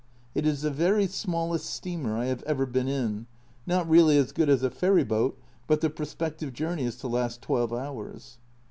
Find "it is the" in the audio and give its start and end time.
0.33-0.71